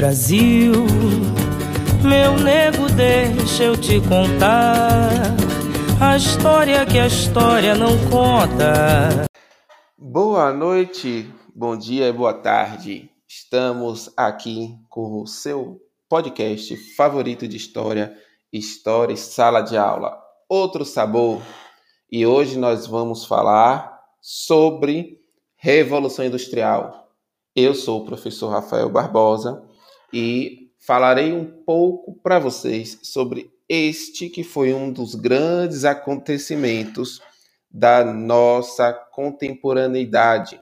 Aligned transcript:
Brasil, 0.00 0.72
meu 2.02 2.38
nego, 2.42 2.88
deixa 2.88 3.64
eu 3.64 3.76
te 3.76 4.00
contar 4.00 5.10
a 6.00 6.16
história 6.16 6.86
que 6.86 6.98
a 6.98 7.06
história 7.06 7.74
não 7.74 7.98
conta. 8.08 9.26
Boa 9.98 10.54
noite, 10.54 11.30
bom 11.54 11.76
dia 11.76 12.08
e 12.08 12.12
boa 12.14 12.32
tarde. 12.32 13.10
Estamos 13.28 14.10
aqui 14.16 14.74
com 14.88 15.20
o 15.20 15.26
seu 15.26 15.78
podcast 16.08 16.74
favorito 16.96 17.46
de 17.46 17.58
história, 17.58 18.16
História 18.50 19.12
e 19.12 19.18
Sala 19.18 19.60
de 19.60 19.76
Aula. 19.76 20.18
Outro 20.48 20.82
sabor. 20.82 21.42
E 22.10 22.24
hoje 22.24 22.58
nós 22.58 22.86
vamos 22.86 23.26
falar 23.26 24.00
sobre 24.18 25.20
Revolução 25.56 26.24
Industrial. 26.24 27.12
Eu 27.54 27.74
sou 27.74 28.00
o 28.00 28.06
professor 28.06 28.48
Rafael 28.48 28.88
Barbosa 28.88 29.68
e 30.12 30.70
falarei 30.78 31.32
um 31.32 31.44
pouco 31.44 32.14
para 32.14 32.38
vocês 32.38 32.98
sobre 33.02 33.50
este 33.68 34.28
que 34.28 34.42
foi 34.42 34.74
um 34.74 34.92
dos 34.92 35.14
grandes 35.14 35.84
acontecimentos 35.84 37.20
da 37.70 38.04
nossa 38.04 38.92
contemporaneidade. 38.92 40.60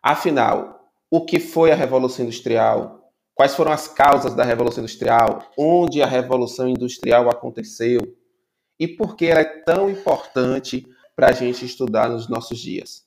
Afinal, 0.00 0.88
o 1.10 1.24
que 1.24 1.40
foi 1.40 1.72
a 1.72 1.74
Revolução 1.74 2.24
Industrial? 2.24 3.10
Quais 3.34 3.54
foram 3.54 3.72
as 3.72 3.88
causas 3.88 4.34
da 4.34 4.44
Revolução 4.44 4.84
Industrial? 4.84 5.50
Onde 5.58 6.00
a 6.00 6.06
Revolução 6.06 6.68
Industrial 6.68 7.28
aconteceu? 7.28 8.00
E 8.78 8.86
por 8.86 9.16
que 9.16 9.26
ela 9.26 9.40
é 9.40 9.62
tão 9.62 9.90
importante 9.90 10.86
para 11.14 11.30
a 11.30 11.32
gente 11.32 11.64
estudar 11.64 12.08
nos 12.08 12.28
nossos 12.28 12.58
dias? 12.58 13.04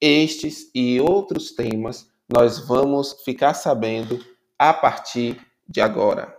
Estes 0.00 0.70
e 0.74 1.00
outros 1.00 1.52
temas 1.52 2.08
nós 2.28 2.58
vamos 2.58 3.22
ficar 3.24 3.54
sabendo 3.54 4.24
a 4.58 4.72
partir 4.72 5.40
de 5.68 5.80
agora. 5.80 6.36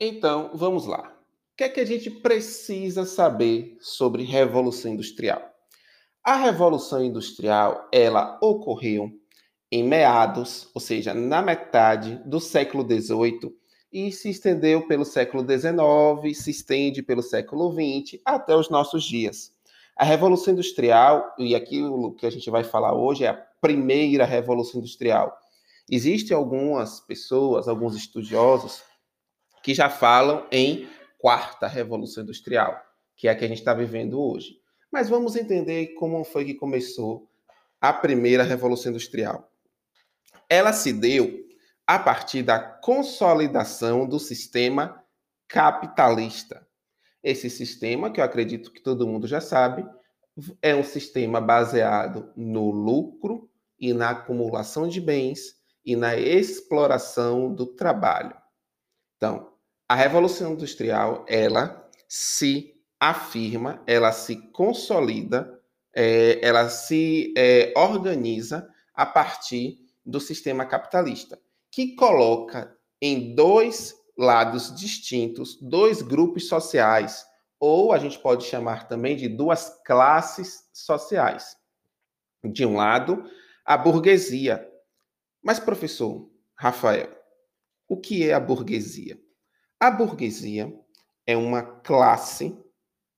Então, 0.00 0.50
vamos 0.54 0.86
lá. 0.86 1.08
O 1.52 1.56
que 1.56 1.64
é 1.64 1.68
que 1.68 1.80
a 1.80 1.84
gente 1.84 2.10
precisa 2.10 3.04
saber 3.04 3.76
sobre 3.80 4.24
Revolução 4.24 4.92
Industrial? 4.92 5.42
A 6.24 6.36
Revolução 6.36 7.04
Industrial, 7.04 7.88
ela 7.92 8.38
ocorreu 8.42 9.10
em 9.70 9.82
meados, 9.82 10.68
ou 10.74 10.80
seja, 10.80 11.14
na 11.14 11.40
metade 11.40 12.20
do 12.24 12.40
século 12.40 12.84
XVIII 12.84 13.61
e 13.92 14.10
se 14.10 14.30
estendeu 14.30 14.86
pelo 14.86 15.04
século 15.04 15.44
XIX, 15.44 16.38
se 16.38 16.50
estende 16.50 17.02
pelo 17.02 17.22
século 17.22 17.70
XX 17.70 18.20
até 18.24 18.56
os 18.56 18.70
nossos 18.70 19.04
dias. 19.04 19.52
A 19.94 20.04
Revolução 20.04 20.54
Industrial, 20.54 21.34
e 21.38 21.54
aquilo 21.54 22.14
que 22.14 22.24
a 22.24 22.30
gente 22.30 22.48
vai 22.50 22.64
falar 22.64 22.94
hoje, 22.94 23.24
é 23.24 23.28
a 23.28 23.34
primeira 23.34 24.24
Revolução 24.24 24.80
Industrial. 24.80 25.36
Existem 25.90 26.34
algumas 26.34 27.00
pessoas, 27.00 27.68
alguns 27.68 27.94
estudiosos, 27.94 28.82
que 29.62 29.74
já 29.74 29.90
falam 29.90 30.46
em 30.50 30.88
quarta 31.18 31.66
Revolução 31.66 32.22
Industrial, 32.22 32.80
que 33.14 33.28
é 33.28 33.30
a 33.30 33.34
que 33.34 33.44
a 33.44 33.48
gente 33.48 33.58
está 33.58 33.74
vivendo 33.74 34.18
hoje. 34.18 34.56
Mas 34.90 35.08
vamos 35.08 35.36
entender 35.36 35.88
como 35.94 36.24
foi 36.24 36.46
que 36.46 36.54
começou 36.54 37.28
a 37.80 37.92
primeira 37.92 38.42
Revolução 38.42 38.90
Industrial. 38.90 39.50
Ela 40.48 40.72
se 40.72 40.92
deu 40.92 41.42
a 41.94 41.98
partir 41.98 42.42
da 42.42 42.58
consolidação 42.58 44.06
do 44.06 44.18
sistema 44.18 45.04
capitalista. 45.46 46.66
Esse 47.22 47.50
sistema, 47.50 48.10
que 48.10 48.18
eu 48.18 48.24
acredito 48.24 48.72
que 48.72 48.80
todo 48.80 49.06
mundo 49.06 49.26
já 49.26 49.42
sabe, 49.42 49.86
é 50.62 50.74
um 50.74 50.82
sistema 50.82 51.38
baseado 51.38 52.32
no 52.34 52.70
lucro 52.70 53.50
e 53.78 53.92
na 53.92 54.08
acumulação 54.08 54.88
de 54.88 55.02
bens 55.02 55.56
e 55.84 55.94
na 55.94 56.16
exploração 56.16 57.54
do 57.54 57.66
trabalho. 57.66 58.34
Então, 59.18 59.52
a 59.86 59.94
revolução 59.94 60.54
industrial, 60.54 61.26
ela 61.28 61.90
se 62.08 62.72
afirma, 62.98 63.82
ela 63.86 64.12
se 64.12 64.36
consolida, 64.50 65.60
é, 65.94 66.40
ela 66.42 66.70
se 66.70 67.34
é, 67.36 67.70
organiza 67.76 68.66
a 68.94 69.04
partir 69.04 69.78
do 70.02 70.18
sistema 70.18 70.64
capitalista 70.64 71.38
que 71.72 71.96
coloca 71.96 72.76
em 73.00 73.34
dois 73.34 73.94
lados 74.16 74.74
distintos, 74.74 75.58
dois 75.60 76.02
grupos 76.02 76.46
sociais, 76.46 77.26
ou 77.58 77.92
a 77.92 77.98
gente 77.98 78.18
pode 78.18 78.44
chamar 78.44 78.86
também 78.86 79.16
de 79.16 79.26
duas 79.26 79.70
classes 79.84 80.68
sociais. 80.72 81.56
De 82.44 82.66
um 82.66 82.76
lado, 82.76 83.24
a 83.64 83.76
burguesia. 83.78 84.68
Mas, 85.42 85.58
professor 85.58 86.30
Rafael, 86.54 87.08
o 87.88 87.96
que 87.96 88.28
é 88.28 88.34
a 88.34 88.40
burguesia? 88.40 89.18
A 89.80 89.90
burguesia 89.90 90.72
é 91.26 91.36
uma 91.36 91.62
classe 91.62 92.56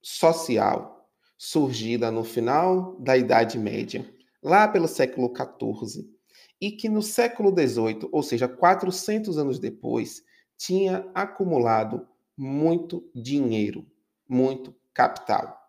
social 0.00 1.10
surgida 1.36 2.10
no 2.10 2.22
final 2.22 2.98
da 3.00 3.16
Idade 3.16 3.58
Média, 3.58 4.08
lá 4.42 4.68
pelo 4.68 4.86
século 4.86 5.32
XIV, 5.34 6.13
e 6.60 6.70
que 6.70 6.88
no 6.88 7.02
século 7.02 7.50
XVIII, 7.50 8.08
ou 8.10 8.22
seja, 8.22 8.48
400 8.48 9.38
anos 9.38 9.58
depois, 9.58 10.22
tinha 10.56 11.08
acumulado 11.14 12.06
muito 12.36 13.08
dinheiro, 13.14 13.86
muito 14.28 14.74
capital. 14.92 15.60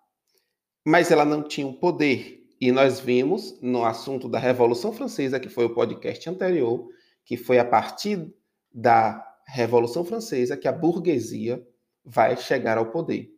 Mas 0.86 1.12
ela 1.12 1.26
não 1.26 1.44
tinha 1.44 1.68
um 1.68 1.74
poder. 1.74 2.44
E 2.62 2.72
nós 2.72 3.00
vimos 3.00 3.60
no 3.62 3.84
assunto 3.84 4.30
da 4.30 4.40
Revolução 4.40 4.94
Francesa, 4.94 5.40
que 5.40 5.50
foi 5.50 5.66
o 5.66 5.74
podcast 5.74 6.30
anterior, 6.30 6.88
que 7.26 7.36
foi 7.36 7.60
a 7.60 7.66
partir 7.66 8.34
da 8.74 9.26
Revolução 9.48 10.04
Francesa 10.04 10.58
que 10.58 10.68
a 10.68 10.72
burguesia 10.72 11.66
vai 12.04 12.38
chegar 12.38 12.78
ao 12.78 12.92
poder. 12.92 13.32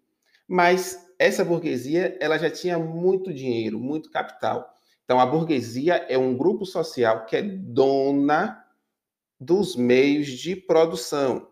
Mas 0.47 1.07
essa 1.19 1.43
burguesia, 1.43 2.17
ela 2.21 2.37
já 2.37 2.49
tinha 2.49 2.77
muito 2.77 3.33
dinheiro, 3.33 3.79
muito 3.79 4.11
capital. 4.11 4.73
Então, 5.07 5.21
a 5.21 5.25
burguesia 5.25 6.05
é 6.09 6.17
um 6.17 6.35
grupo 6.35 6.65
social 6.65 7.25
que 7.25 7.37
é 7.37 7.41
dona 7.41 8.61
dos 9.39 9.73
meios 9.73 10.27
de 10.27 10.53
produção, 10.53 11.47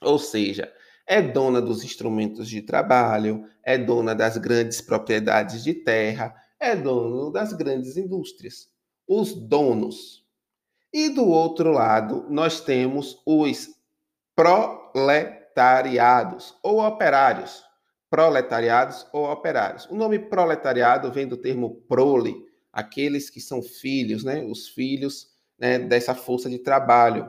ou 0.00 0.16
seja, 0.16 0.72
é 1.04 1.20
dona 1.20 1.60
dos 1.60 1.82
instrumentos 1.82 2.48
de 2.48 2.62
trabalho, 2.62 3.44
é 3.64 3.76
dona 3.76 4.14
das 4.14 4.36
grandes 4.36 4.80
propriedades 4.80 5.64
de 5.64 5.74
terra, 5.74 6.32
é 6.60 6.76
dono 6.76 7.32
das 7.32 7.52
grandes 7.52 7.96
indústrias, 7.96 8.68
os 9.08 9.34
donos. 9.34 10.24
E 10.92 11.08
do 11.08 11.26
outro 11.26 11.72
lado, 11.72 12.26
nós 12.30 12.60
temos 12.60 13.20
os 13.26 13.70
proletariados 14.36 16.56
ou 16.62 16.80
operários. 16.80 17.64
Proletariados 18.08 19.04
ou 19.12 19.28
operários. 19.28 19.86
O 19.86 19.96
nome 19.96 20.20
proletariado 20.20 21.10
vem 21.10 21.26
do 21.26 21.36
termo 21.36 21.82
prole, 21.88 22.46
aqueles 22.72 23.30
que 23.30 23.40
são 23.40 23.62
filhos, 23.62 24.24
né, 24.24 24.44
os 24.44 24.68
filhos 24.68 25.28
né, 25.58 25.78
dessa 25.78 26.14
força 26.14 26.48
de 26.48 26.58
trabalho. 26.58 27.28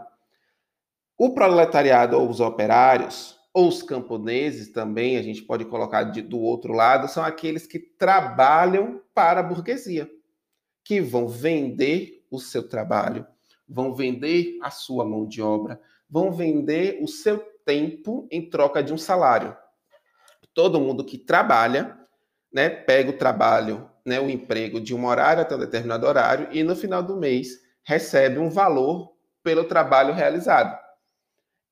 O 1.17 1.33
proletariado 1.33 2.17
ou 2.17 2.29
os 2.29 2.39
operários, 2.39 3.37
ou 3.53 3.67
os 3.67 3.81
camponeses 3.81 4.71
também, 4.71 5.17
a 5.17 5.21
gente 5.21 5.41
pode 5.41 5.65
colocar 5.65 6.03
de, 6.03 6.21
do 6.21 6.39
outro 6.39 6.73
lado, 6.73 7.07
são 7.07 7.23
aqueles 7.23 7.65
que 7.65 7.79
trabalham 7.79 9.01
para 9.13 9.39
a 9.39 9.43
burguesia, 9.43 10.09
que 10.83 11.01
vão 11.01 11.27
vender 11.27 12.25
o 12.29 12.39
seu 12.39 12.67
trabalho, 12.67 13.25
vão 13.67 13.93
vender 13.93 14.57
a 14.61 14.69
sua 14.69 15.03
mão 15.03 15.27
de 15.27 15.41
obra, 15.41 15.81
vão 16.09 16.31
vender 16.31 16.99
o 17.01 17.07
seu 17.07 17.39
tempo 17.65 18.27
em 18.31 18.49
troca 18.49 18.81
de 18.81 18.93
um 18.93 18.97
salário. 18.97 19.55
Todo 20.53 20.79
mundo 20.79 21.03
que 21.03 21.17
trabalha, 21.17 21.97
né, 22.51 22.69
pega 22.69 23.09
o 23.09 23.17
trabalho 23.17 23.89
né, 24.09 24.19
o 24.19 24.29
emprego 24.29 24.81
de 24.81 24.95
um 24.95 25.05
horário 25.05 25.43
até 25.43 25.55
um 25.55 25.59
determinado 25.59 26.05
horário 26.05 26.49
e 26.51 26.63
no 26.63 26.75
final 26.75 27.03
do 27.03 27.15
mês 27.15 27.59
recebe 27.83 28.39
um 28.39 28.49
valor 28.49 29.13
pelo 29.43 29.63
trabalho 29.63 30.13
realizado. 30.13 30.77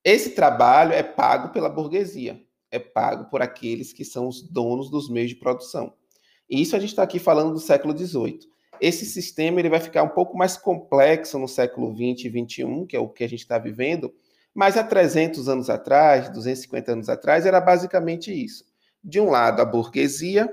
Esse 0.04 0.30
trabalho 0.30 0.94
é 0.94 1.02
pago 1.02 1.50
pela 1.50 1.68
burguesia, 1.68 2.40
é 2.72 2.78
pago 2.78 3.30
por 3.30 3.42
aqueles 3.42 3.92
que 3.92 4.06
são 4.06 4.28
os 4.28 4.42
donos 4.42 4.90
dos 4.90 5.10
meios 5.10 5.30
de 5.30 5.36
produção. 5.36 5.94
E 6.48 6.62
isso 6.62 6.76
a 6.76 6.80
gente 6.80 6.90
está 6.90 7.04
aqui 7.04 7.18
falando 7.18 7.54
do 7.54 7.60
século 7.60 7.98
XVIII. 7.98 8.40
Esse 8.80 9.06
sistema 9.06 9.60
ele 9.60 9.70
vai 9.70 9.80
ficar 9.80 10.04
um 10.04 10.10
pouco 10.10 10.38
mais 10.38 10.56
complexo 10.56 11.40
no 11.40 11.48
século 11.48 11.92
XX 11.92 12.26
e 12.26 12.46
XXI, 12.46 12.86
que 12.88 12.96
é 12.96 13.00
o 13.00 13.10
que 13.10 13.24
a 13.24 13.28
gente 13.28 13.40
está 13.40 13.58
vivendo, 13.58 14.14
mas 14.54 14.78
há 14.78 14.84
300 14.84 15.50
anos 15.50 15.70
atrás, 15.70 16.30
250 16.30 16.92
anos 16.92 17.10
atrás, 17.10 17.48
era 17.48 17.60
basicamente 17.60 18.32
isso. 18.32 18.64
De 19.04 19.20
um 19.20 19.30
lado, 19.30 19.62
a 19.62 19.66
burguesia, 19.66 20.48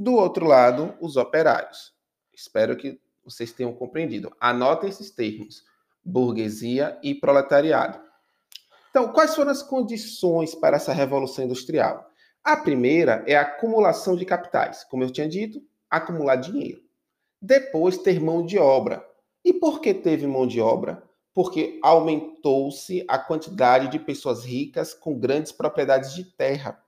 do 0.00 0.14
outro 0.14 0.46
lado, 0.46 0.94
os 1.00 1.16
operários. 1.16 1.92
Espero 2.32 2.76
que 2.76 3.00
vocês 3.24 3.50
tenham 3.50 3.72
compreendido. 3.72 4.32
Anotem 4.40 4.88
esses 4.88 5.10
termos: 5.10 5.64
burguesia 6.04 6.96
e 7.02 7.16
proletariado. 7.16 8.00
Então, 8.90 9.12
quais 9.12 9.34
foram 9.34 9.50
as 9.50 9.60
condições 9.60 10.54
para 10.54 10.76
essa 10.76 10.92
revolução 10.92 11.44
industrial? 11.44 12.08
A 12.44 12.56
primeira 12.56 13.24
é 13.26 13.34
a 13.34 13.42
acumulação 13.42 14.14
de 14.14 14.24
capitais, 14.24 14.84
como 14.84 15.02
eu 15.02 15.10
tinha 15.10 15.28
dito, 15.28 15.60
acumular 15.90 16.36
dinheiro. 16.36 16.80
Depois, 17.42 17.98
ter 17.98 18.20
mão 18.20 18.46
de 18.46 18.56
obra. 18.56 19.04
E 19.44 19.52
por 19.52 19.80
que 19.80 19.92
teve 19.92 20.28
mão 20.28 20.46
de 20.46 20.60
obra? 20.60 21.02
Porque 21.34 21.80
aumentou-se 21.82 23.04
a 23.08 23.18
quantidade 23.18 23.88
de 23.88 23.98
pessoas 23.98 24.44
ricas 24.44 24.94
com 24.94 25.18
grandes 25.18 25.50
propriedades 25.50 26.14
de 26.14 26.22
terra. 26.22 26.80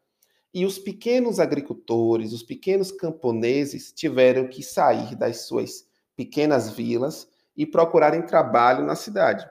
E 0.52 0.66
os 0.66 0.78
pequenos 0.78 1.38
agricultores, 1.38 2.32
os 2.32 2.42
pequenos 2.42 2.90
camponeses 2.90 3.92
tiveram 3.92 4.48
que 4.48 4.62
sair 4.62 5.14
das 5.14 5.46
suas 5.46 5.86
pequenas 6.16 6.70
vilas 6.70 7.28
e 7.56 7.64
procurarem 7.64 8.22
trabalho 8.22 8.84
na 8.84 8.96
cidade. 8.96 9.48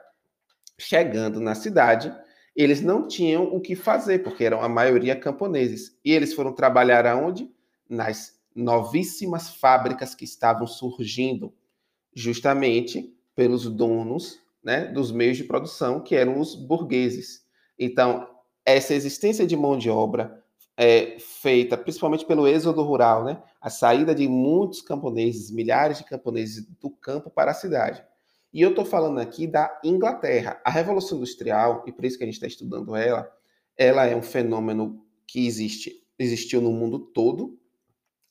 Chegando 0.78 1.40
na 1.40 1.54
cidade, 1.54 2.14
eles 2.54 2.82
não 2.82 3.08
tinham 3.08 3.44
o 3.44 3.60
que 3.60 3.74
fazer, 3.74 4.22
porque 4.22 4.44
eram 4.44 4.62
a 4.62 4.68
maioria 4.68 5.16
camponeses. 5.16 5.98
E 6.04 6.12
eles 6.12 6.34
foram 6.34 6.52
trabalhar 6.52 7.06
aonde? 7.06 7.50
Nas 7.88 8.38
novíssimas 8.54 9.54
fábricas 9.54 10.14
que 10.14 10.24
estavam 10.24 10.66
surgindo, 10.66 11.54
justamente 12.14 13.14
pelos 13.34 13.68
donos 13.68 14.38
né, 14.62 14.86
dos 14.86 15.10
meios 15.10 15.36
de 15.36 15.44
produção, 15.44 16.00
que 16.00 16.14
eram 16.14 16.38
os 16.40 16.54
burgueses. 16.54 17.46
Então, 17.78 18.28
essa 18.64 18.92
existência 18.92 19.46
de 19.46 19.56
mão 19.56 19.78
de 19.78 19.88
obra 19.88 20.39
é 20.76 21.18
feita 21.18 21.76
principalmente 21.76 22.24
pelo 22.24 22.46
êxodo 22.46 22.82
rural, 22.82 23.24
né, 23.24 23.42
a 23.60 23.68
saída 23.68 24.14
de 24.14 24.26
muitos 24.28 24.80
camponeses, 24.80 25.50
milhares 25.50 25.98
de 25.98 26.04
camponeses 26.04 26.66
do 26.80 26.90
campo 26.90 27.30
para 27.30 27.50
a 27.50 27.54
cidade. 27.54 28.02
E 28.52 28.60
eu 28.62 28.70
estou 28.70 28.84
falando 28.84 29.20
aqui 29.20 29.46
da 29.46 29.80
Inglaterra. 29.84 30.60
A 30.64 30.70
Revolução 30.70 31.18
Industrial, 31.18 31.84
e 31.86 31.92
por 31.92 32.04
isso 32.04 32.18
que 32.18 32.24
a 32.24 32.26
gente 32.26 32.34
está 32.34 32.46
estudando 32.46 32.96
ela, 32.96 33.30
ela 33.76 34.06
é 34.06 34.16
um 34.16 34.22
fenômeno 34.22 35.04
que 35.26 35.46
existe, 35.46 36.04
existiu 36.18 36.60
no 36.60 36.72
mundo 36.72 36.98
todo, 36.98 37.58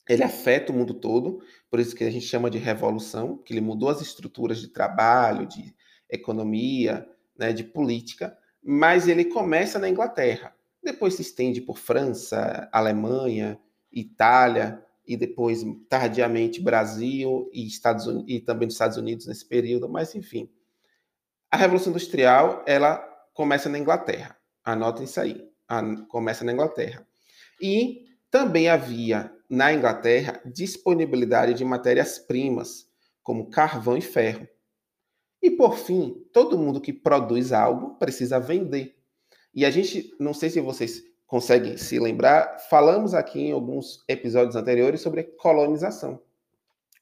ele 0.08 0.22
afeta 0.22 0.72
o 0.72 0.74
mundo 0.74 0.94
todo, 0.94 1.40
por 1.70 1.78
isso 1.78 1.94
que 1.94 2.04
a 2.04 2.10
gente 2.10 2.26
chama 2.26 2.50
de 2.50 2.58
revolução, 2.58 3.38
que 3.38 3.52
ele 3.52 3.60
mudou 3.60 3.88
as 3.88 4.00
estruturas 4.00 4.60
de 4.60 4.68
trabalho, 4.68 5.46
de 5.46 5.74
economia, 6.10 7.08
né, 7.38 7.52
de 7.52 7.64
política, 7.64 8.36
mas 8.62 9.08
ele 9.08 9.24
começa 9.24 9.78
na 9.78 9.88
Inglaterra, 9.88 10.54
depois 10.82 11.14
se 11.14 11.22
estende 11.22 11.60
por 11.60 11.78
França, 11.78 12.68
Alemanha, 12.72 13.60
Itália, 13.92 14.84
e 15.06 15.16
depois, 15.16 15.64
tardiamente, 15.88 16.60
Brasil 16.60 17.50
e, 17.52 17.66
Estados 17.66 18.06
Unidos, 18.06 18.26
e 18.28 18.38
também 18.38 18.66
nos 18.66 18.74
Estados 18.74 18.96
Unidos 18.96 19.26
nesse 19.26 19.44
período, 19.44 19.88
mas 19.88 20.14
enfim. 20.14 20.48
A 21.50 21.56
Revolução 21.56 21.90
Industrial, 21.90 22.62
ela 22.64 22.98
começa 23.34 23.68
na 23.68 23.78
Inglaterra. 23.78 24.36
Anotem 24.64 25.04
isso 25.04 25.20
aí. 25.20 25.44
Começa 26.08 26.44
na 26.44 26.52
Inglaterra. 26.52 27.04
E 27.60 28.04
também 28.30 28.68
havia 28.68 29.34
na 29.48 29.72
Inglaterra 29.72 30.40
disponibilidade 30.46 31.54
de 31.54 31.64
matérias-primas, 31.64 32.88
como 33.20 33.50
carvão 33.50 33.96
e 33.96 34.00
ferro. 34.00 34.46
E 35.42 35.50
por 35.50 35.76
fim, 35.76 36.24
todo 36.32 36.58
mundo 36.58 36.80
que 36.80 36.92
produz 36.92 37.52
algo 37.52 37.96
precisa 37.96 38.38
vender. 38.38 38.99
E 39.54 39.64
a 39.64 39.70
gente, 39.70 40.14
não 40.18 40.32
sei 40.32 40.50
se 40.50 40.60
vocês 40.60 41.02
conseguem 41.26 41.76
se 41.76 41.98
lembrar, 41.98 42.58
falamos 42.68 43.14
aqui 43.14 43.40
em 43.40 43.52
alguns 43.52 44.02
episódios 44.08 44.56
anteriores 44.56 45.00
sobre 45.00 45.24
colonização. 45.24 46.20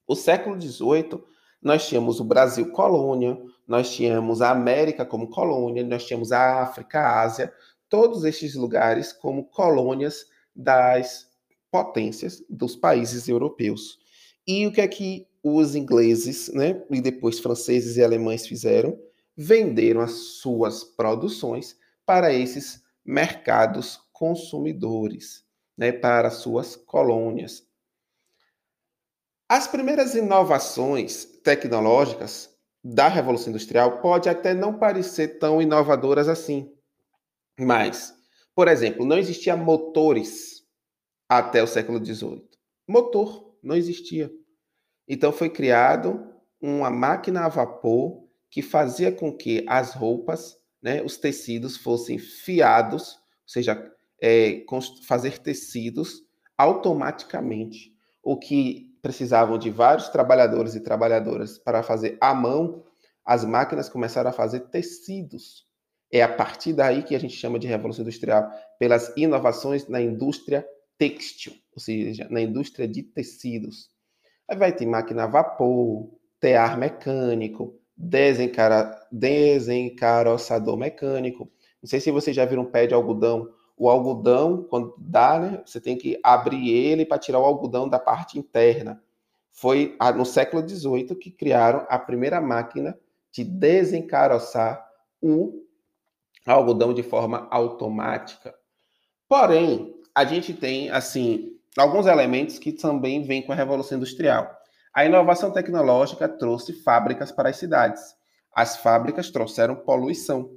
O 0.07 0.15
século 0.15 0.61
XVIII, 0.61 1.23
nós 1.63 1.87
tínhamos 1.87 2.21
o 2.21 2.25
Brasil 2.25 2.71
colônia, 2.71 3.39
nós 3.67 3.91
tínhamos 3.91 4.41
a 4.41 4.51
América 4.51 5.05
como 5.05 5.29
colônia, 5.29 5.85
nós 5.85 6.07
tínhamos 6.07 6.33
a 6.33 6.63
África, 6.63 7.01
a 7.01 7.23
Ásia, 7.23 7.53
todos 7.89 8.25
estes 8.25 8.55
lugares 8.55 9.13
como 9.13 9.45
colônias 9.45 10.27
das 10.55 11.27
potências 11.71 12.43
dos 12.49 12.77
países 12.77 13.29
europeus. 13.29 13.99
E 14.47 14.67
o 14.67 14.73
que 14.73 14.81
é 14.81 14.89
que 14.89 15.27
os 15.43 15.75
ingleses, 15.75 16.49
né, 16.53 16.83
e 16.91 17.01
depois 17.01 17.39
franceses 17.39 17.97
e 17.97 18.05
alemães 18.05 18.47
fizeram? 18.47 18.99
Venderam 19.37 20.01
as 20.01 20.13
suas 20.13 20.83
produções 20.85 21.77
para 22.09 22.33
esses 22.33 22.83
mercados 23.05 24.01
consumidores, 24.15 25.45
né, 25.77 25.93
para 25.93 26.31
suas 26.31 26.75
colônias. 26.75 27.69
As 29.47 29.69
primeiras 29.69 30.15
inovações 30.15 31.27
tecnológicas 31.45 32.49
da 32.83 33.09
Revolução 33.09 33.51
Industrial 33.51 34.01
pode 34.01 34.27
até 34.27 34.55
não 34.55 34.79
parecer 34.79 35.39
tão 35.39 35.61
inovadoras 35.61 36.29
assim, 36.29 36.75
mas, 37.61 38.15
por 38.55 38.69
exemplo, 38.69 39.05
não 39.05 39.19
existia 39.19 39.55
motores 39.55 40.67
até 41.29 41.63
o 41.63 41.67
século 41.67 42.03
XVIII. 42.03 42.49
Motor 42.89 43.55
não 43.63 43.77
existia. 43.77 44.33
Então 45.07 45.31
foi 45.31 45.51
criado 45.51 46.27
uma 46.59 46.91
máquina 46.91 47.45
a 47.45 47.49
vapor 47.49 48.27
que 48.51 48.63
fazia 48.63 49.13
com 49.13 49.31
que 49.31 49.63
as 49.69 49.93
roupas, 49.93 50.58
né, 50.83 51.03
os 51.03 51.17
tecidos 51.17 51.77
fossem 51.77 52.19
fiados, 52.19 53.15
ou 53.15 53.49
seja, 53.49 53.93
é, 54.21 54.65
fazer 55.07 55.39
tecidos 55.39 56.23
automaticamente, 56.57 57.93
o 58.23 58.37
que 58.37 58.89
precisavam 59.01 59.59
de 59.59 59.71
vários 59.71 60.09
trabalhadores 60.09 60.75
e 60.75 60.81
trabalhadoras 60.81 61.59
para 61.59 61.83
fazer 61.83 62.19
à 62.21 62.35
mão, 62.35 62.85
as 63.25 63.45
máquinas 63.45 63.89
começaram 63.89 64.31
a 64.31 64.33
fazer 64.33 64.61
tecidos. 64.71 65.67
É 66.11 66.23
a 66.23 66.29
partir 66.29 66.73
daí 66.73 67.03
que 67.03 67.15
a 67.15 67.21
gente 67.21 67.37
chama 67.37 67.59
de 67.59 67.67
revolução 67.67 68.03
industrial, 68.03 68.51
pelas 68.79 69.13
inovações 69.17 69.87
na 69.89 70.01
indústria 70.01 70.67
têxtil, 70.97 71.53
ou 71.73 71.81
seja, 71.81 72.27
na 72.31 72.41
indústria 72.41 72.89
de 72.89 73.03
tecidos. 73.03 73.91
Aí 74.49 74.57
vai 74.57 74.75
ter 74.75 74.87
máquina 74.87 75.25
a 75.25 75.27
vapor, 75.27 76.11
tear 76.41 76.79
mecânico, 76.79 77.78
desencara, 77.99 79.07
desencaroçador 79.11 80.77
mecânico. 80.77 81.51
Não 81.83 81.89
sei 81.89 82.01
se 82.01 82.11
vocês 82.11 82.35
já 82.35 82.45
viram 82.45 82.63
um 82.63 82.71
pé 82.71 82.87
de 82.87 82.95
algodão 82.95 83.53
o 83.79 83.89
algodão, 83.89 84.65
quando 84.65 84.93
dá, 84.99 85.39
né, 85.39 85.63
você 85.65 85.81
tem 85.81 85.97
que 85.97 86.19
abrir 86.23 86.69
ele 86.69 87.07
para 87.07 87.19
tirar 87.19 87.39
o 87.39 87.45
algodão 87.45 87.89
da 87.89 87.99
parte 87.99 88.39
interna. 88.39 89.01
Foi 89.53 89.97
no 90.17 90.27
século 90.27 90.69
XVIII 90.69 91.15
que 91.15 91.31
criaram 91.31 91.87
a 91.89 91.99
primeira 91.99 92.41
máquina 92.41 92.99
de 93.31 93.45
desencaroçar 93.45 94.85
o 95.23 95.63
algodão 96.45 96.93
de 96.93 97.03
forma 97.03 97.47
automática. 97.51 98.55
Porém, 99.29 99.95
a 100.15 100.25
gente 100.25 100.53
tem 100.53 100.91
assim 100.91 101.57
alguns 101.77 102.07
elementos 102.07 102.59
que 102.59 102.73
também 102.73 103.23
vêm 103.23 103.43
com 103.43 103.53
a 103.53 103.57
revolução 103.57 103.99
industrial. 103.99 104.58
A 104.99 105.05
inovação 105.05 105.53
tecnológica 105.53 106.29
trouxe 106.29 106.73
fábricas 106.73 107.31
para 107.31 107.51
as 107.51 107.57
cidades. 107.57 108.03
As 108.53 108.79
fábricas 108.79 109.31
trouxeram 109.31 109.77
poluição, 109.77 110.51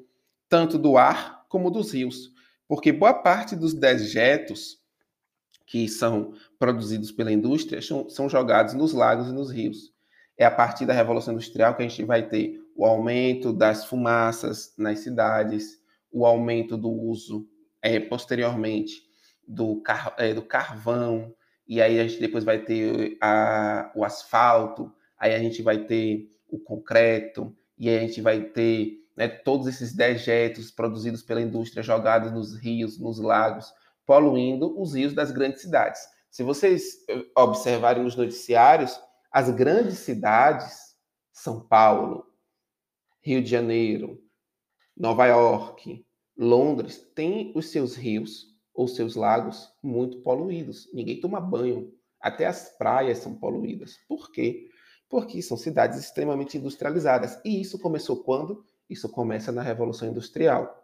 tanto 0.49 0.79
do 0.79 0.97
ar 0.97 1.45
como 1.47 1.69
dos 1.69 1.93
rios 1.93 2.31
porque 2.71 2.93
boa 2.93 3.13
parte 3.13 3.53
dos 3.53 3.73
dejetos 3.73 4.79
que 5.67 5.89
são 5.89 6.33
produzidos 6.57 7.11
pela 7.11 7.29
indústria 7.29 7.81
são, 7.81 8.29
jogados 8.29 8.73
nos 8.73 8.93
lagos 8.93 9.27
e 9.27 9.33
nos 9.33 9.51
rios. 9.51 9.91
É 10.37 10.45
a 10.45 10.51
partir 10.51 10.85
da 10.85 10.93
Revolução 10.93 11.33
Industrial 11.33 11.75
que 11.75 11.83
a 11.83 11.87
gente 11.89 12.05
vai 12.05 12.29
ter 12.29 12.61
o 12.73 12.85
aumento 12.85 13.51
das 13.51 13.83
fumaças 13.83 14.73
nas 14.77 14.99
cidades, 14.99 15.81
o 16.09 16.25
aumento 16.25 16.77
do 16.77 16.89
uso, 16.89 17.45
é, 17.81 17.99
posteriormente, 17.99 19.03
do, 19.45 19.81
car 19.81 20.15
é, 20.17 20.33
do 20.33 20.41
carvão, 20.41 21.35
e 21.67 21.81
aí 21.81 21.99
a 21.99 22.07
gente 22.07 22.19
depois 22.19 22.43
vai 22.43 22.59
ter 22.59 23.17
a, 23.21 23.91
o 23.95 24.03
asfalto, 24.03 24.93
aí 25.17 25.33
a 25.33 25.39
gente 25.39 25.61
vai 25.61 25.85
ter 25.85 26.29
o 26.49 26.59
concreto, 26.59 27.55
e 27.77 27.89
aí 27.89 27.97
a 27.97 28.01
gente 28.01 28.21
vai 28.21 28.41
ter 28.41 29.01
né, 29.15 29.27
todos 29.27 29.67
esses 29.67 29.93
dejetos 29.93 30.71
produzidos 30.71 31.21
pela 31.21 31.41
indústria 31.41 31.83
jogados 31.83 32.31
nos 32.31 32.57
rios, 32.57 32.99
nos 32.99 33.19
lagos, 33.19 33.73
poluindo 34.05 34.79
os 34.79 34.93
rios 34.93 35.13
das 35.13 35.31
grandes 35.31 35.61
cidades. 35.61 36.01
Se 36.29 36.43
vocês 36.43 37.05
eh, 37.09 37.25
observarem 37.37 38.03
nos 38.03 38.15
noticiários, 38.15 38.99
as 39.31 39.49
grandes 39.49 39.99
cidades, 39.99 40.95
São 41.31 41.61
Paulo, 41.61 42.25
Rio 43.21 43.41
de 43.41 43.49
Janeiro, 43.49 44.21
Nova 44.97 45.25
York, 45.27 46.05
Londres, 46.37 46.99
têm 47.15 47.51
os 47.55 47.69
seus 47.69 47.95
rios 47.95 48.50
ou 48.81 48.87
seus 48.87 49.15
lagos 49.15 49.71
muito 49.83 50.21
poluídos. 50.21 50.89
Ninguém 50.91 51.19
toma 51.19 51.39
banho. 51.39 51.93
Até 52.19 52.47
as 52.47 52.75
praias 52.79 53.19
são 53.19 53.35
poluídas. 53.35 53.99
Por 54.07 54.31
quê? 54.31 54.69
Porque 55.07 55.39
são 55.39 55.55
cidades 55.55 55.99
extremamente 55.99 56.57
industrializadas. 56.57 57.39
E 57.45 57.61
isso 57.61 57.77
começou 57.77 58.23
quando? 58.23 58.65
Isso 58.89 59.07
começa 59.07 59.51
na 59.51 59.61
Revolução 59.61 60.09
Industrial. 60.09 60.83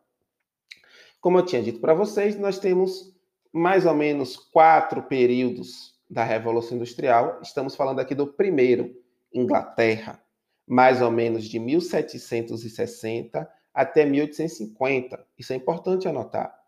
Como 1.19 1.39
eu 1.39 1.45
tinha 1.45 1.63
dito 1.63 1.79
para 1.79 1.95
vocês, 1.95 2.37
nós 2.37 2.59
temos 2.59 3.15
mais 3.51 3.87
ou 3.87 3.95
menos 3.95 4.37
quatro 4.37 5.01
períodos 5.01 5.95
da 6.07 6.23
Revolução 6.23 6.77
Industrial. 6.77 7.39
Estamos 7.41 7.75
falando 7.75 7.99
aqui 7.99 8.13
do 8.13 8.27
primeiro, 8.27 8.95
Inglaterra, 9.33 10.21
mais 10.67 11.01
ou 11.01 11.09
menos 11.09 11.45
de 11.45 11.57
1760 11.57 13.51
até 13.73 14.05
1850. 14.05 15.25
Isso 15.35 15.51
é 15.51 15.55
importante 15.55 16.07
anotar. 16.07 16.66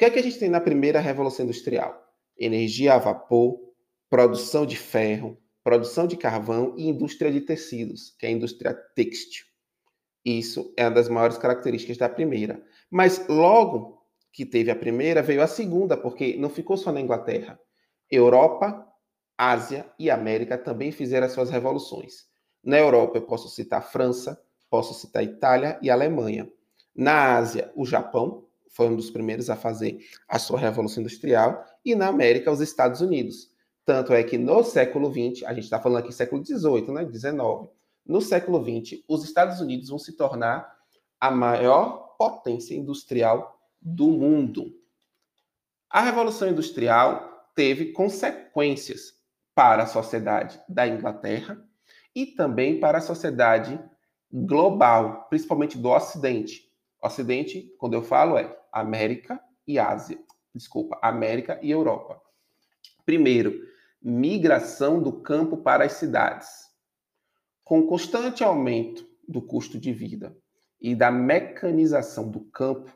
Que 0.00 0.06
é 0.06 0.10
que 0.10 0.18
a 0.18 0.22
gente 0.22 0.38
tem 0.38 0.48
na 0.48 0.62
primeira 0.62 0.98
revolução 0.98 1.44
industrial? 1.44 1.94
Energia 2.34 2.94
a 2.94 2.98
vapor, 2.98 3.60
produção 4.08 4.64
de 4.64 4.74
ferro, 4.74 5.36
produção 5.62 6.06
de 6.06 6.16
carvão 6.16 6.74
e 6.78 6.88
indústria 6.88 7.30
de 7.30 7.42
tecidos, 7.42 8.16
que 8.18 8.24
é 8.24 8.30
a 8.30 8.32
indústria 8.32 8.72
têxtil. 8.72 9.44
Isso 10.24 10.72
é 10.74 10.84
uma 10.84 10.92
das 10.92 11.10
maiores 11.10 11.36
características 11.36 11.98
da 11.98 12.08
primeira. 12.08 12.64
Mas 12.90 13.28
logo 13.28 14.02
que 14.32 14.46
teve 14.46 14.70
a 14.70 14.74
primeira, 14.74 15.20
veio 15.20 15.42
a 15.42 15.46
segunda, 15.46 15.98
porque 15.98 16.34
não 16.38 16.48
ficou 16.48 16.78
só 16.78 16.90
na 16.90 17.02
Inglaterra. 17.02 17.60
Europa, 18.10 18.88
Ásia 19.36 19.84
e 19.98 20.10
América 20.10 20.56
também 20.56 20.92
fizeram 20.92 21.26
as 21.26 21.32
suas 21.32 21.50
revoluções. 21.50 22.24
Na 22.64 22.78
Europa, 22.78 23.18
eu 23.18 23.26
posso 23.26 23.50
citar 23.50 23.82
França, 23.82 24.40
posso 24.70 24.94
citar 24.94 25.22
Itália 25.22 25.78
e 25.82 25.90
Alemanha. 25.90 26.50
Na 26.96 27.36
Ásia, 27.36 27.70
o 27.76 27.84
Japão 27.84 28.48
foi 28.70 28.88
um 28.88 28.96
dos 28.96 29.10
primeiros 29.10 29.50
a 29.50 29.56
fazer 29.56 29.98
a 30.28 30.38
sua 30.38 30.58
revolução 30.58 31.02
industrial. 31.02 31.64
E 31.84 31.94
na 31.94 32.08
América, 32.08 32.50
os 32.50 32.60
Estados 32.60 33.00
Unidos. 33.00 33.50
Tanto 33.84 34.12
é 34.12 34.22
que 34.22 34.38
no 34.38 34.62
século 34.62 35.10
XX, 35.10 35.44
a 35.44 35.52
gente 35.52 35.64
está 35.64 35.80
falando 35.80 35.98
aqui 35.98 36.12
século 36.12 36.44
XVIII, 36.44 36.92
né? 36.92 37.04
19. 37.04 37.68
No 38.06 38.20
século 38.20 38.62
XX, 38.62 39.02
os 39.08 39.24
Estados 39.24 39.60
Unidos 39.60 39.88
vão 39.88 39.98
se 39.98 40.16
tornar 40.16 40.72
a 41.20 41.30
maior 41.30 42.16
potência 42.16 42.74
industrial 42.74 43.58
do 43.80 44.08
mundo. 44.08 44.72
A 45.88 46.02
Revolução 46.02 46.48
Industrial 46.48 47.50
teve 47.54 47.92
consequências 47.92 49.14
para 49.54 49.82
a 49.82 49.86
sociedade 49.86 50.60
da 50.68 50.86
Inglaterra 50.86 51.60
e 52.14 52.26
também 52.26 52.78
para 52.78 52.98
a 52.98 53.02
sociedade 53.02 53.80
global, 54.32 55.26
principalmente 55.28 55.76
do 55.76 55.88
Ocidente. 55.88 56.70
Ocidente, 57.02 57.74
quando 57.78 57.94
eu 57.94 58.02
falo, 58.02 58.38
é 58.38 58.59
América 58.72 59.40
e 59.66 59.78
Ásia. 59.78 60.18
Desculpa, 60.54 60.98
América 61.02 61.58
e 61.62 61.70
Europa. 61.70 62.20
Primeiro, 63.04 63.52
migração 64.02 65.02
do 65.02 65.12
campo 65.20 65.56
para 65.58 65.84
as 65.84 65.92
cidades. 65.92 66.48
Com 67.64 67.86
constante 67.86 68.42
aumento 68.42 69.06
do 69.28 69.40
custo 69.40 69.78
de 69.78 69.92
vida 69.92 70.36
e 70.80 70.94
da 70.94 71.10
mecanização 71.10 72.30
do 72.30 72.40
campo, 72.40 72.90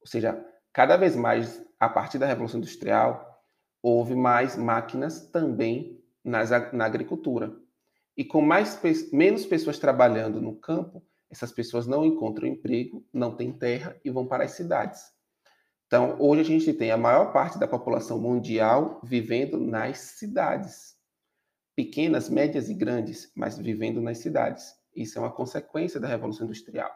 ou 0.00 0.06
seja, 0.06 0.44
cada 0.72 0.96
vez 0.96 1.16
mais 1.16 1.64
a 1.78 1.88
partir 1.88 2.18
da 2.18 2.26
Revolução 2.26 2.58
Industrial, 2.58 3.42
houve 3.82 4.14
mais 4.14 4.56
máquinas 4.56 5.26
também 5.30 6.02
nas, 6.24 6.50
na 6.72 6.84
agricultura. 6.84 7.54
E 8.16 8.24
com 8.24 8.40
mais, 8.40 8.80
menos 9.12 9.46
pessoas 9.46 9.78
trabalhando 9.78 10.40
no 10.40 10.56
campo, 10.56 11.04
essas 11.30 11.52
pessoas 11.52 11.86
não 11.86 12.04
encontram 12.04 12.46
emprego, 12.46 13.04
não 13.12 13.36
têm 13.36 13.52
terra 13.52 13.96
e 14.04 14.10
vão 14.10 14.26
para 14.26 14.44
as 14.44 14.52
cidades. 14.52 15.02
Então, 15.86 16.16
hoje 16.18 16.40
a 16.40 16.44
gente 16.44 16.72
tem 16.72 16.90
a 16.90 16.96
maior 16.96 17.32
parte 17.32 17.58
da 17.58 17.68
população 17.68 18.20
mundial 18.20 19.00
vivendo 19.04 19.58
nas 19.58 19.98
cidades. 19.98 20.96
Pequenas, 21.76 22.28
médias 22.28 22.68
e 22.68 22.74
grandes, 22.74 23.30
mas 23.36 23.56
vivendo 23.56 24.00
nas 24.00 24.18
cidades. 24.18 24.74
Isso 24.94 25.18
é 25.18 25.20
uma 25.20 25.32
consequência 25.32 26.00
da 26.00 26.08
Revolução 26.08 26.46
Industrial. 26.46 26.90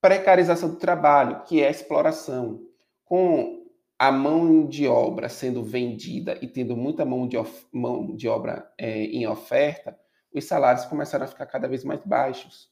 Precarização 0.00 0.70
do 0.70 0.76
trabalho, 0.76 1.44
que 1.44 1.62
é 1.62 1.68
a 1.68 1.70
exploração. 1.70 2.60
Com 3.04 3.64
a 3.98 4.12
mão 4.12 4.66
de 4.66 4.86
obra 4.86 5.28
sendo 5.28 5.64
vendida 5.64 6.38
e 6.42 6.46
tendo 6.46 6.76
muita 6.76 7.04
mão 7.04 7.26
de, 7.26 7.36
mão 7.72 8.14
de 8.14 8.28
obra 8.28 8.70
é, 8.76 9.04
em 9.04 9.26
oferta, 9.26 9.98
os 10.34 10.44
salários 10.44 10.84
começaram 10.84 11.24
a 11.24 11.28
ficar 11.28 11.46
cada 11.46 11.66
vez 11.66 11.82
mais 11.82 12.00
baixos. 12.04 12.70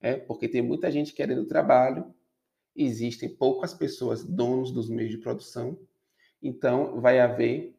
É, 0.00 0.16
porque 0.16 0.48
tem 0.48 0.62
muita 0.62 0.90
gente 0.90 1.12
querendo 1.12 1.46
trabalho, 1.46 2.14
existem 2.74 3.28
poucas 3.28 3.72
pessoas 3.72 4.22
donos 4.22 4.70
dos 4.70 4.88
meios 4.88 5.10
de 5.10 5.18
produção, 5.18 5.78
então 6.42 7.00
vai 7.00 7.18
haver 7.18 7.74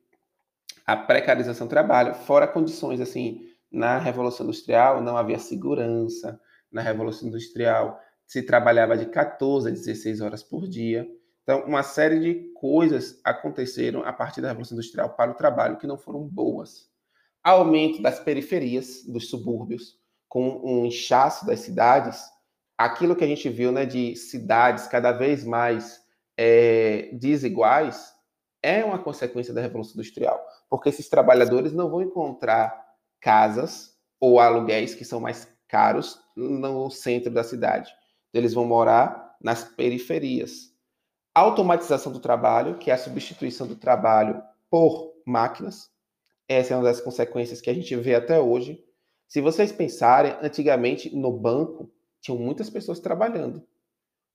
a 0.86 0.95
precarização 0.95 1.67
do 1.67 1.69
trabalho, 1.69 2.15
fora 2.15 2.47
condições 2.47 3.00
assim, 3.00 3.47
na 3.71 3.97
Revolução 3.97 4.45
Industrial 4.45 5.01
não 5.01 5.17
havia 5.17 5.38
segurança, 5.38 6.39
na 6.71 6.81
Revolução 6.81 7.27
Industrial 7.27 8.00
se 8.25 8.41
trabalhava 8.41 8.97
de 8.97 9.05
14 9.05 9.69
a 9.69 9.71
16 9.71 10.21
horas 10.21 10.43
por 10.43 10.67
dia. 10.67 11.07
Então, 11.43 11.65
uma 11.65 11.81
série 11.81 12.19
de 12.19 12.51
coisas 12.53 13.21
aconteceram 13.24 14.03
a 14.03 14.12
partir 14.12 14.41
da 14.41 14.50
Revolução 14.50 14.75
Industrial 14.75 15.15
para 15.15 15.31
o 15.31 15.36
trabalho 15.36 15.77
que 15.77 15.88
não 15.88 15.97
foram 15.97 16.27
boas. 16.27 16.89
Aumento 17.41 18.01
das 18.01 18.19
periferias, 18.19 19.05
dos 19.05 19.29
subúrbios, 19.29 19.97
com 20.27 20.62
um 20.63 20.86
inchaço 20.86 21.46
das 21.46 21.62
cidades, 21.62 22.24
aquilo 22.77 23.15
que 23.15 23.24
a 23.24 23.27
gente 23.27 23.50
viu 23.50 23.72
né, 23.72 23.86
de 23.86 24.15
cidades 24.15 24.88
cada 24.88 25.12
vez 25.12 25.43
mais 25.43 26.01
é, 26.38 27.10
desiguais, 27.13 28.13
é 28.62 28.84
uma 28.84 29.00
consequência 29.00 29.53
da 29.53 29.62
Revolução 29.62 29.96
Industrial, 29.96 30.39
porque 30.69 30.89
esses 30.89 31.07
trabalhadores 31.10 31.72
não 31.72 31.89
vão 31.89 32.01
encontrar 32.01 32.86
casas 33.19 33.96
ou 34.19 34.39
aluguéis 34.39 34.93
que 34.93 35.05
são 35.05 35.19
mais 35.19 35.48
caros 35.67 36.19
no 36.36 36.89
centro 36.89 37.31
da 37.31 37.43
cidade. 37.43 37.91
Eles 38.34 38.53
vão 38.53 38.65
morar 38.65 39.36
nas 39.41 39.63
periferias. 39.63 40.74
Automatização 41.34 42.12
do 42.12 42.19
trabalho, 42.19 42.77
que 42.77 42.89
é 42.89 42.93
a 42.93 42.98
substituição 42.98 43.67
do 43.67 43.75
trabalho 43.75 44.41
por 44.69 45.13
máquinas. 45.25 45.89
Essa 46.48 46.74
é 46.74 46.77
uma 46.77 46.84
das 46.84 47.01
consequências 47.01 47.62
que 47.62 47.69
a 47.69 47.74
gente 47.74 47.96
vê 47.96 48.15
até 48.15 48.39
hoje. 48.39 48.84
Se 49.27 49.41
vocês 49.41 49.72
pensarem, 49.72 50.38
antigamente 50.41 51.13
no 51.15 51.31
banco 51.31 51.91
tinham 52.22 52.39
muitas 52.39 52.69
pessoas 52.69 53.00
trabalhando. 53.00 53.62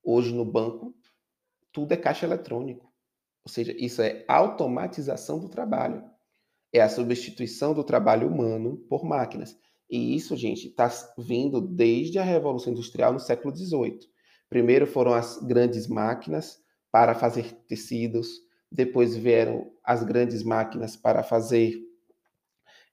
Hoje 0.05 0.35
no 0.35 0.45
banco 0.45 0.95
tudo 1.73 1.93
é 1.93 1.97
caixa 1.97 2.27
eletrônico. 2.27 2.93
Ou 3.45 3.51
seja, 3.51 3.75
isso 3.79 4.03
é 4.03 4.25
automatização 4.29 5.41
do 5.41 5.49
trabalho. 5.49 6.05
É 6.73 6.81
a 6.81 6.89
substituição 6.89 7.75
do 7.75 7.83
trabalho 7.83 8.29
humano 8.29 8.77
por 8.89 9.05
máquinas. 9.05 9.59
E 9.91 10.15
isso, 10.15 10.37
gente, 10.37 10.69
está 10.69 10.89
vindo 11.19 11.61
desde 11.61 12.19
a 12.19 12.23
Revolução 12.23 12.73
Industrial 12.73 13.13
no 13.13 13.21
século 13.21 13.55
XVIII. 13.55 14.01
Primeiro 14.49 14.87
foram 14.87 15.15
as 15.15 15.39
grandes 15.39 15.87
máquinas 15.87 16.63
para 16.91 17.15
fazer 17.15 17.53
tecidos, 17.67 18.29
depois 18.71 19.17
vieram 19.17 19.73
as 19.83 20.03
grandes 20.03 20.43
máquinas 20.43 20.97
para 20.97 21.23
fazer 21.23 21.79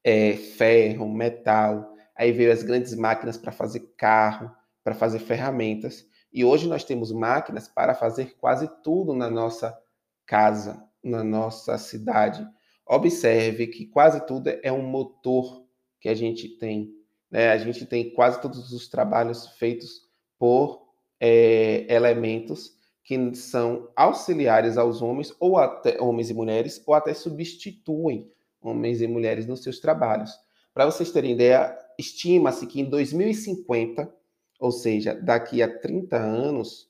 é, 0.03 0.33
ferro, 0.33 1.07
metal, 1.07 1.93
aí 2.15 2.31
veio 2.31 2.51
as 2.51 2.63
grandes 2.63 2.95
máquinas 2.95 3.37
para 3.37 3.51
fazer 3.51 3.93
carro, 3.97 4.51
para 4.83 4.95
fazer 4.95 5.19
ferramentas, 5.19 6.07
e 6.31 6.45
hoje 6.45 6.67
nós 6.67 6.83
temos 6.83 7.11
máquinas 7.11 7.67
para 7.67 7.95
fazer 7.95 8.35
quase 8.39 8.69
tudo 8.83 9.13
na 9.13 9.29
nossa 9.29 9.77
casa, 10.25 10.83
na 11.03 11.23
nossa 11.23 11.77
cidade. 11.77 12.47
Observe 12.85 13.67
que 13.67 13.87
quase 13.87 14.25
tudo 14.25 14.49
é 14.61 14.71
um 14.71 14.83
motor 14.83 15.65
que 15.99 16.07
a 16.07 16.13
gente 16.13 16.47
tem. 16.57 16.93
Né? 17.29 17.49
A 17.49 17.57
gente 17.57 17.85
tem 17.85 18.13
quase 18.13 18.39
todos 18.41 18.71
os 18.71 18.87
trabalhos 18.87 19.47
feitos 19.57 20.07
por 20.37 20.87
é, 21.19 21.85
elementos 21.93 22.77
que 23.03 23.33
são 23.33 23.89
auxiliares 23.95 24.77
aos 24.77 25.01
homens, 25.01 25.33
ou 25.39 25.57
até 25.57 25.99
homens 25.99 26.29
e 26.29 26.33
mulheres, 26.33 26.81
ou 26.85 26.93
até 26.93 27.11
substituem 27.13 28.31
homens 28.61 29.01
e 29.01 29.07
mulheres 29.07 29.45
nos 29.45 29.63
seus 29.63 29.79
trabalhos. 29.79 30.31
Para 30.73 30.85
vocês 30.85 31.11
terem 31.11 31.31
ideia, 31.33 31.77
estima-se 31.97 32.65
que 32.67 32.81
em 32.81 32.85
2050, 32.85 34.13
ou 34.59 34.71
seja, 34.71 35.13
daqui 35.13 35.61
a 35.61 35.79
30 35.79 36.17
anos, 36.17 36.89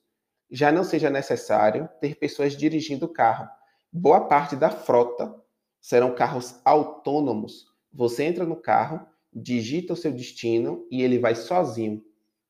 já 0.51 0.71
não 0.71 0.83
seja 0.83 1.09
necessário 1.09 1.88
ter 2.01 2.15
pessoas 2.15 2.55
dirigindo 2.55 3.05
o 3.05 3.13
carro. 3.13 3.47
Boa 3.91 4.21
parte 4.27 4.55
da 4.55 4.69
frota 4.69 5.33
serão 5.79 6.13
carros 6.13 6.59
autônomos. 6.65 7.67
Você 7.91 8.23
entra 8.23 8.45
no 8.45 8.55
carro, 8.55 9.05
digita 9.33 9.93
o 9.93 9.95
seu 9.95 10.11
destino 10.11 10.85
e 10.91 11.01
ele 11.01 11.19
vai 11.19 11.35
sozinho, 11.35 12.03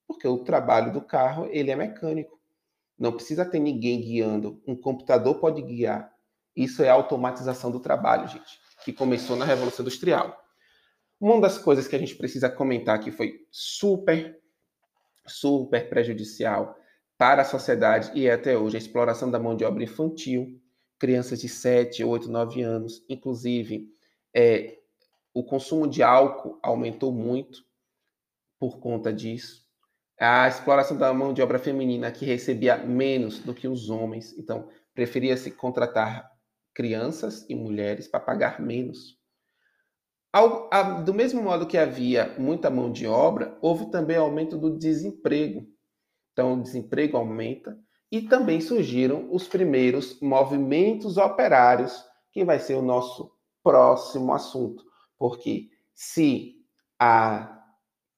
porque 0.08 0.28
o 0.28 0.44
trabalho 0.44 0.92
do 0.92 1.02
carro 1.02 1.48
ele 1.52 1.72
é 1.72 1.76
mecânico. 1.76 2.40
Não 2.98 3.14
precisa 3.14 3.46
ter 3.46 3.60
ninguém 3.60 4.02
guiando, 4.02 4.62
um 4.68 4.76
computador 4.76 5.36
pode 5.36 5.62
guiar. 5.62 6.14
Isso 6.56 6.84
é 6.84 6.90
automatização 6.90 7.72
do 7.72 7.80
trabalho, 7.80 8.28
gente, 8.28 8.60
que 8.84 8.94
começou 8.94 9.36
na 9.36 9.46
Revolução 9.46 9.84
Industrial. 9.84 10.38
Uma 11.20 11.42
das 11.42 11.58
coisas 11.58 11.88
que 11.88 11.96
a 11.96 12.00
gente 12.00 12.16
precisa 12.16 12.50
comentar 12.50 13.00
que 13.00 13.12
foi 13.12 13.46
super, 13.52 14.40
super 15.28 15.90
prejudicial 15.90 16.78
para 17.18 17.42
a 17.42 17.46
sociedade 17.46 18.12
e 18.16 18.28
é 18.28 18.32
até 18.32 18.58
hoje 18.58 18.78
a 18.78 18.80
exploração 18.80 19.30
da 19.30 19.38
mão 19.38 19.56
de 19.56 19.66
obra 19.66 19.84
infantil, 19.84 20.58
crianças 20.98 21.42
de 21.42 21.50
7, 21.50 22.04
8, 22.04 22.32
9 22.32 22.62
anos, 22.62 23.04
inclusive 23.10 23.90
é, 24.34 24.78
o 25.34 25.44
consumo 25.44 25.88
de 25.88 26.02
álcool 26.02 26.58
aumentou 26.64 27.12
muito 27.12 27.66
por 28.58 28.80
conta 28.80 29.12
disso. 29.12 29.68
A 30.18 30.48
exploração 30.48 30.98
da 30.98 31.14
mão 31.14 31.34
de 31.34 31.42
obra 31.42 31.60
feminina 31.60 32.12
que 32.12 32.26
recebia 32.26 32.78
menos 32.78 33.40
do 33.40 33.54
que 33.54 33.68
os 33.68 33.90
homens, 33.90 34.38
então 34.38 34.70
preferia-se 34.94 35.52
contratar 35.52 36.30
crianças 36.74 37.46
e 37.50 37.56
mulheres 37.56 38.08
para 38.08 38.20
pagar 38.20 38.60
menos. 38.62 39.18
Ao, 40.32 40.70
a, 40.72 41.02
do 41.02 41.14
mesmo 41.14 41.42
modo 41.42 41.66
que 41.66 41.78
havia 41.78 42.36
muita 42.38 42.70
mão 42.70 42.92
de 42.92 43.08
obra, 43.08 43.58
houve 43.62 43.90
também 43.90 44.18
aumento 44.18 44.58
do 44.58 44.78
desemprego. 44.78 45.66
Então, 46.32 46.54
o 46.54 46.62
desemprego 46.62 47.18
aumenta 47.18 47.78
e 48.12 48.22
também 48.22 48.62
surgiram 48.62 49.28
os 49.32 49.48
primeiros 49.48 50.20
movimentos 50.22 51.18
operários, 51.18 52.04
que 52.32 52.46
vai 52.46 52.60
ser 52.60 52.76
o 52.76 52.82
nosso 52.82 53.32
próximo 53.64 54.34
assunto, 54.34 54.84
porque 55.18 55.70
se 55.94 56.56
a 57.00 57.60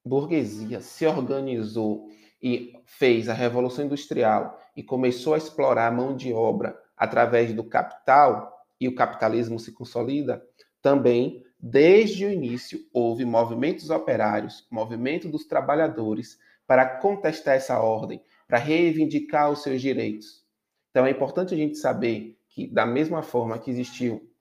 burguesia 0.05 0.81
se 0.81 1.05
organizou 1.05 2.07
e 2.41 2.73
fez 2.85 3.29
a 3.29 3.33
revolução 3.33 3.85
industrial 3.85 4.59
e 4.75 4.83
começou 4.83 5.33
a 5.33 5.37
explorar 5.37 5.87
a 5.87 5.91
mão 5.91 6.15
de 6.15 6.33
obra 6.33 6.77
através 7.01 7.51
do 7.51 7.63
capital 7.63 8.63
e 8.79 8.87
o 8.87 8.93
capitalismo 8.93 9.59
se 9.59 9.71
consolida, 9.71 10.39
também 10.83 11.43
desde 11.59 12.27
o 12.27 12.29
início 12.29 12.79
houve 12.93 13.25
movimentos 13.25 13.89
operários, 13.89 14.67
movimento 14.69 15.27
dos 15.27 15.45
trabalhadores 15.45 16.37
para 16.67 16.85
contestar 16.85 17.55
essa 17.55 17.79
ordem, 17.79 18.23
para 18.47 18.59
reivindicar 18.59 19.49
os 19.49 19.63
seus 19.63 19.81
direitos. 19.81 20.45
Então 20.91 21.03
é 21.03 21.09
importante 21.09 21.55
a 21.55 21.57
gente 21.57 21.75
saber 21.79 22.37
que 22.47 22.67
da 22.67 22.85
mesma 22.85 23.23
forma 23.23 23.57
que 23.57 23.71
existiu 23.71 24.31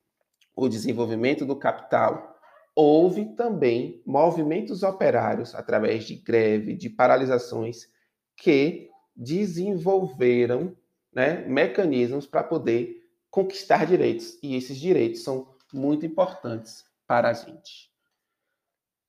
o 0.55 0.69
desenvolvimento 0.69 1.47
do 1.47 1.57
capital, 1.57 2.37
houve 2.77 3.25
também 3.37 4.03
movimentos 4.05 4.83
operários 4.83 5.55
através 5.55 6.05
de 6.05 6.17
greve, 6.17 6.77
de 6.77 6.91
paralisações 6.91 7.87
que 8.37 8.91
desenvolveram 9.17 10.77
né, 11.13 11.45
mecanismos 11.47 12.27
para 12.27 12.43
poder 12.43 13.01
conquistar 13.31 13.87
direitos. 13.87 14.39
E 14.43 14.57
esses 14.57 14.79
direitos 14.79 15.23
são 15.23 15.55
muito 15.73 16.05
importantes 16.05 16.85
para 17.07 17.31
a 17.31 17.33
gente. 17.33 17.91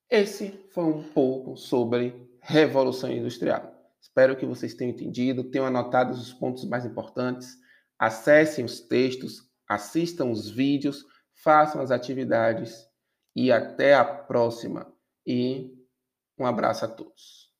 Esse 0.10 0.52
foi 0.74 0.84
um 0.84 1.04
pouco 1.04 1.56
sobre 1.56 2.30
Revolução 2.42 3.12
Industrial. 3.12 3.74
Espero 4.02 4.36
que 4.36 4.46
vocês 4.46 4.74
tenham 4.74 4.92
entendido, 4.92 5.44
tenham 5.44 5.66
anotado 5.66 6.12
os 6.12 6.34
pontos 6.34 6.66
mais 6.66 6.86
importantes. 6.86 7.56
Acessem 7.98 8.66
os 8.66 8.82
textos, 8.82 9.44
assistam 9.70 10.26
os 10.26 10.50
vídeos, 10.50 11.06
façam 11.44 11.82
as 11.82 11.92
atividades 11.92 12.88
e 13.36 13.52
até 13.52 13.94
a 13.94 14.04
próxima. 14.04 14.92
E 15.26 15.72
um 16.38 16.46
abraço 16.46 16.84
a 16.84 16.88
todos. 16.88 17.52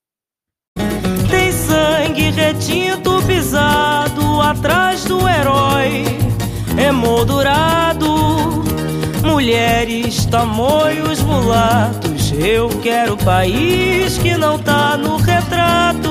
Tem 1.30 1.52
sangue 1.52 2.32
pisado 3.26 4.42
atrás 4.42 5.04
do 5.06 5.28
herói, 5.28 6.06
emoldurado. 6.78 8.64
Mulheres, 9.24 10.26
tamoios, 10.26 11.22
mulatos. 11.22 12.32
Eu 12.34 12.70
quero 12.82 13.16
país 13.18 14.18
que 14.18 14.36
não 14.38 14.58
tá 14.58 14.98
no 14.98 15.18
retrato. 15.18 16.11